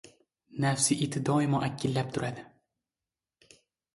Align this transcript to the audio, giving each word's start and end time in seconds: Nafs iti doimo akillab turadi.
Nafs 0.63 0.87
iti 0.95 1.21
doimo 1.27 1.59
akillab 1.67 2.09
turadi. 2.17 2.47